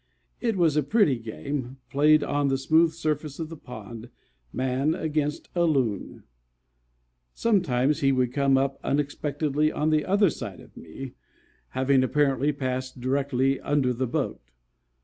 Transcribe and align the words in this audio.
It 0.39 0.57
was 0.57 0.75
a 0.75 0.81
pretty 0.81 1.19
game, 1.19 1.77
played 1.91 2.23
on 2.23 2.47
the 2.47 2.57
smooth 2.57 2.91
surface 2.91 3.37
of 3.37 3.49
the 3.49 3.55
pond, 3.55 4.09
man 4.51 4.95
against 4.95 5.49
a 5.53 5.61
Loon. 5.65 6.23
Some 7.35 7.61
times 7.61 7.99
he 7.99 8.11
would 8.11 8.33
come 8.33 8.57
up 8.57 8.79
unexpectedly 8.83 9.71
on 9.71 9.91
the 9.91 10.03
other 10.03 10.31
side 10.31 10.59
of 10.59 10.75
me, 10.75 11.13
having 11.77 12.03
apparently 12.03 12.51
passed 12.51 12.99
directly 12.99 13.59
under 13.59 13.93
the 13.93 14.07
boat. 14.07 14.41